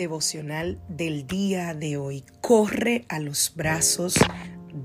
[0.00, 2.24] Devocional del día de hoy.
[2.40, 4.14] Corre a los brazos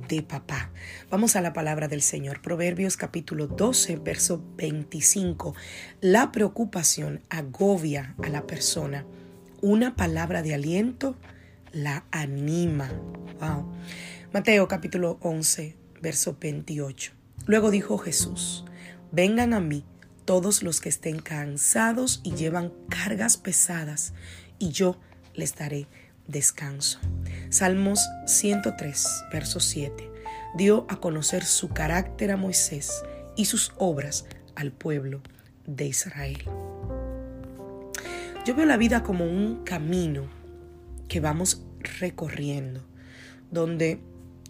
[0.09, 0.71] de papá.
[1.09, 2.41] Vamos a la palabra del Señor.
[2.41, 5.55] Proverbios capítulo 12, verso 25.
[6.01, 9.05] La preocupación agobia a la persona.
[9.61, 11.15] Una palabra de aliento
[11.71, 12.91] la anima.
[13.39, 13.71] Wow.
[14.33, 17.13] Mateo capítulo 11, verso 28.
[17.45, 18.65] Luego dijo Jesús,
[19.13, 19.85] vengan a mí
[20.25, 24.13] todos los que estén cansados y llevan cargas pesadas,
[24.59, 24.99] y yo
[25.35, 25.87] les daré
[26.27, 26.99] descanso.
[27.49, 30.11] Salmos 103, verso 7.
[30.55, 33.03] Dio a conocer su carácter a Moisés
[33.35, 35.21] y sus obras al pueblo
[35.65, 36.43] de Israel.
[38.45, 40.27] Yo veo la vida como un camino
[41.07, 41.63] que vamos
[41.99, 42.85] recorriendo,
[43.51, 43.99] donde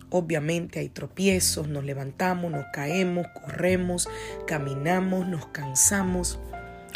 [0.09, 4.07] obviamente hay tropiezos, nos levantamos, nos caemos, corremos,
[4.47, 6.39] caminamos, nos cansamos,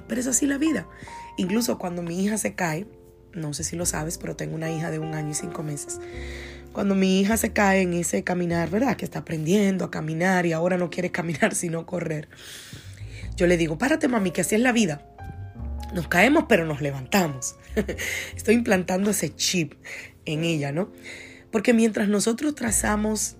[0.08, 0.88] pero es así la vida.
[1.38, 2.86] Incluso cuando mi hija se cae,
[3.34, 6.00] no sé si lo sabes, pero tengo una hija de un año y cinco meses.
[6.72, 8.96] Cuando mi hija se cae en ese caminar, ¿verdad?
[8.96, 12.30] Que está aprendiendo a caminar y ahora no quiere caminar sino correr.
[13.36, 15.06] Yo le digo, párate mami, que así es la vida.
[15.94, 17.56] Nos caemos pero nos levantamos.
[18.36, 19.74] Estoy implantando ese chip
[20.26, 20.92] en ella, ¿no?
[21.52, 23.38] Porque mientras nosotros trazamos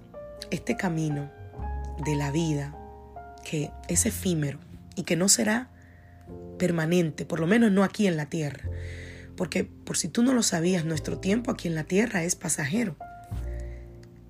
[0.50, 1.32] este camino
[2.04, 2.76] de la vida,
[3.44, 4.60] que es efímero
[4.96, 5.70] y que no será
[6.58, 8.70] permanente, por lo menos no aquí en la tierra,
[9.40, 12.98] porque por si tú no lo sabías, nuestro tiempo aquí en la tierra es pasajero.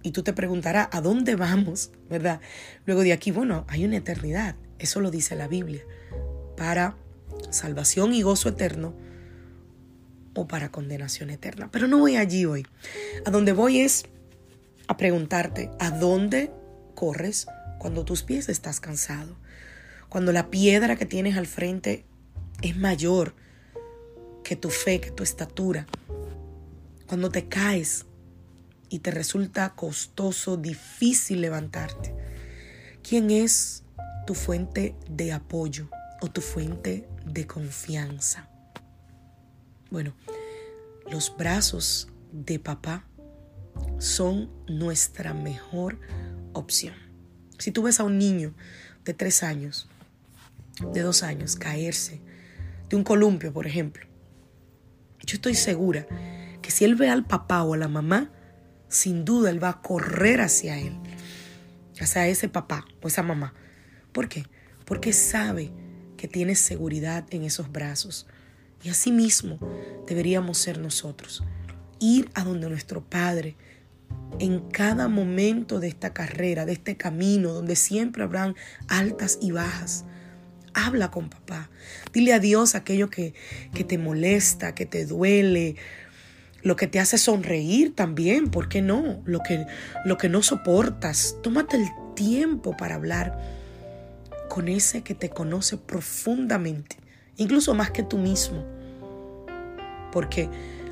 [0.04, 1.90] Y tú te preguntarás, ¿a dónde vamos?
[2.12, 2.42] ¿Verdad?
[2.86, 4.56] Luego de aquí, bueno, hay una eternidad.
[4.78, 5.82] Eso lo dice la Biblia.
[6.56, 6.96] Para
[7.50, 8.94] salvación y gozo eterno
[10.36, 11.70] o para condenación eterna.
[11.72, 12.68] Pero no voy allí hoy.
[13.26, 14.06] A donde voy es
[14.86, 16.52] a preguntarte, ¿a dónde
[16.94, 17.48] corres
[17.80, 19.36] cuando tus pies estás cansado?
[20.08, 22.06] Cuando la piedra que tienes al frente
[22.62, 23.34] es mayor
[24.44, 25.86] que tu fe, que tu estatura.
[27.08, 28.06] Cuando te caes
[28.90, 32.16] y te resulta costoso, difícil levantarte.
[33.02, 33.84] ¿Quién es
[34.28, 35.90] tu fuente de apoyo
[36.22, 38.50] o tu fuente de confianza?
[39.90, 40.14] Bueno,
[41.10, 43.06] los brazos de papá
[43.98, 46.00] son nuestra mejor
[46.54, 46.94] opción.
[47.58, 48.54] Si tú ves a un niño
[49.04, 49.90] de tres años,
[50.94, 52.22] de dos años, caerse
[52.90, 54.09] de un columpio, por ejemplo,
[55.30, 56.08] yo estoy segura
[56.64, 58.32] que si él ve al papá o a la mamá,
[58.88, 60.98] sin duda él va a correr hacia él,
[62.02, 63.54] hacia ese papá o esa mamá.
[64.12, 64.46] ¿Por qué?
[64.86, 65.72] Porque sabe
[66.18, 68.26] que tiene seguridad en esos brazos.
[68.82, 69.60] Y así mismo
[70.08, 71.44] deberíamos ser nosotros.
[72.00, 73.56] Ir a donde nuestro Padre,
[74.40, 78.56] en cada momento de esta carrera, de este camino, donde siempre habrán
[78.88, 80.06] altas y bajas,
[80.74, 81.70] Habla con papá.
[82.14, 83.34] Dile a Dios aquello que,
[83.74, 85.76] que te molesta, que te duele,
[86.62, 89.22] lo que te hace sonreír también, ¿por qué no?
[89.26, 89.66] Lo que,
[90.06, 91.38] lo que no soportas.
[91.42, 93.40] Tómate el tiempo para hablar
[94.50, 96.98] con ese que te conoce profundamente,
[97.38, 98.66] incluso más que tú mismo.
[100.12, 100.50] Porque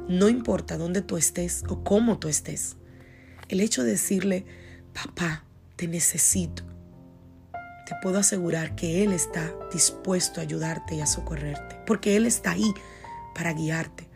[0.08, 2.78] no importa dónde tú estés o cómo tú estés,
[3.50, 4.46] el hecho de decirle,
[4.94, 5.44] papá,
[5.76, 6.64] te necesito,
[7.88, 12.52] te puedo asegurar que Él está dispuesto a ayudarte y a socorrerte, porque Él está
[12.52, 12.74] ahí
[13.34, 14.10] para guiarte.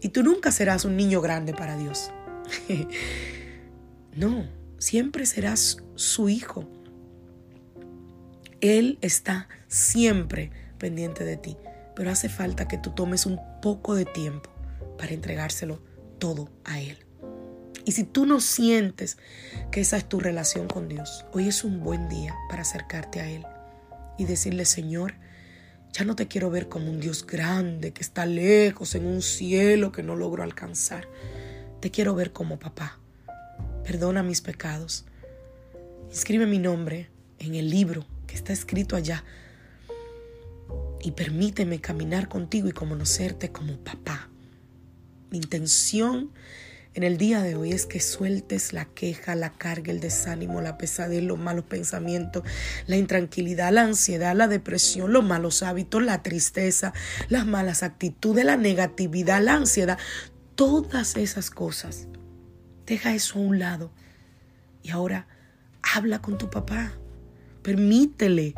[0.00, 2.12] Y tú nunca serás un niño grande para Dios.
[4.14, 4.46] no,
[4.78, 6.68] siempre serás su hijo.
[8.60, 11.56] Él está siempre pendiente de ti,
[11.96, 14.50] pero hace falta que tú tomes un poco de tiempo
[14.96, 15.82] para entregárselo
[16.20, 17.07] todo a Él.
[17.84, 19.18] Y si tú no sientes
[19.70, 23.30] que esa es tu relación con Dios, hoy es un buen día para acercarte a
[23.30, 23.44] Él
[24.18, 25.14] y decirle, Señor,
[25.92, 29.92] ya no te quiero ver como un Dios grande que está lejos en un cielo
[29.92, 31.08] que no logro alcanzar.
[31.80, 32.98] Te quiero ver como papá.
[33.84, 35.06] Perdona mis pecados.
[36.10, 37.08] Inscribe mi nombre
[37.38, 39.24] en el libro que está escrito allá.
[41.00, 44.28] Y permíteme caminar contigo y conocerte como papá.
[45.30, 46.32] Mi intención
[46.98, 50.76] en el día de hoy es que sueltes la queja, la carga, el desánimo, la
[50.78, 52.42] pesadez, los malos pensamientos,
[52.88, 56.92] la intranquilidad, la ansiedad, la depresión, los malos hábitos, la tristeza,
[57.28, 59.96] las malas actitudes, la negatividad, la ansiedad,
[60.56, 62.08] todas esas cosas.
[62.84, 63.92] Deja eso a un lado
[64.82, 65.28] y ahora
[65.80, 66.94] habla con tu papá.
[67.62, 68.56] Permítele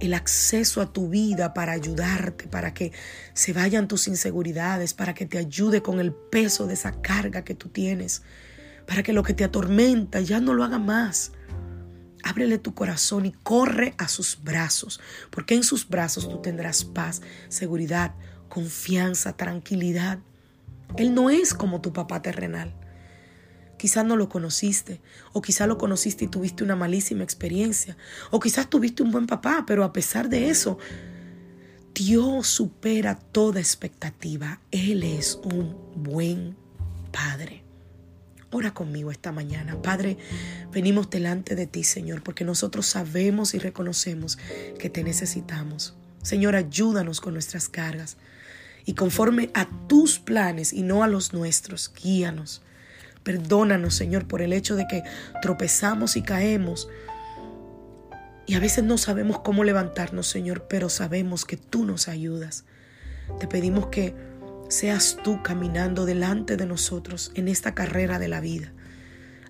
[0.00, 2.92] el acceso a tu vida para ayudarte, para que
[3.34, 7.54] se vayan tus inseguridades, para que te ayude con el peso de esa carga que
[7.54, 8.22] tú tienes,
[8.86, 11.32] para que lo que te atormenta ya no lo haga más.
[12.22, 15.00] Ábrele tu corazón y corre a sus brazos,
[15.30, 18.14] porque en sus brazos tú tendrás paz, seguridad,
[18.48, 20.18] confianza, tranquilidad.
[20.96, 22.74] Él no es como tu papá terrenal.
[23.80, 25.00] Quizás no lo conociste,
[25.32, 27.96] o quizás lo conociste y tuviste una malísima experiencia,
[28.30, 30.76] o quizás tuviste un buen papá, pero a pesar de eso,
[31.94, 34.60] Dios supera toda expectativa.
[34.70, 36.58] Él es un buen
[37.10, 37.64] Padre.
[38.50, 39.80] Ora conmigo esta mañana.
[39.80, 40.18] Padre,
[40.70, 44.36] venimos delante de ti, Señor, porque nosotros sabemos y reconocemos
[44.78, 45.94] que te necesitamos.
[46.22, 48.18] Señor, ayúdanos con nuestras cargas
[48.84, 52.60] y conforme a tus planes y no a los nuestros, guíanos.
[53.22, 55.02] Perdónanos, Señor, por el hecho de que
[55.42, 56.88] tropezamos y caemos.
[58.46, 62.64] Y a veces no sabemos cómo levantarnos, Señor, pero sabemos que tú nos ayudas.
[63.38, 64.14] Te pedimos que
[64.68, 68.72] seas tú caminando delante de nosotros en esta carrera de la vida.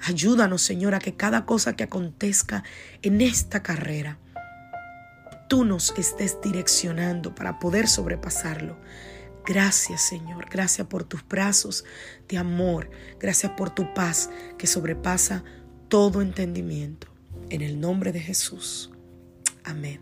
[0.03, 2.65] Ayúdanos, Señor, a que cada cosa que acontezca
[3.03, 4.19] en esta carrera,
[5.49, 8.79] tú nos estés direccionando para poder sobrepasarlo.
[9.51, 11.85] Gracias Señor, gracias por tus brazos
[12.29, 12.89] de amor,
[13.19, 15.43] gracias por tu paz que sobrepasa
[15.89, 17.09] todo entendimiento.
[17.49, 18.93] En el nombre de Jesús.
[19.65, 20.01] Amén.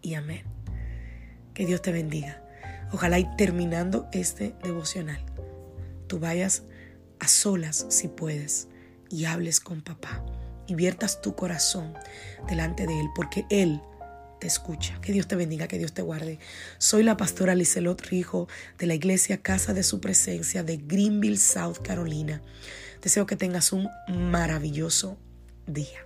[0.00, 0.44] Y amén.
[1.52, 2.42] Que Dios te bendiga.
[2.90, 5.22] Ojalá y terminando este devocional,
[6.06, 6.62] tú vayas
[7.20, 8.68] a solas si puedes
[9.10, 10.24] y hables con papá
[10.66, 11.92] y viertas tu corazón
[12.48, 13.82] delante de Él, porque Él
[14.38, 15.00] te escucha.
[15.00, 16.38] Que Dios te bendiga, que Dios te guarde.
[16.78, 18.48] Soy la pastora Lizelot Rijo
[18.78, 22.42] de la iglesia Casa de Su Presencia de Greenville, South Carolina.
[23.02, 25.18] Deseo que tengas un maravilloso
[25.66, 26.05] día.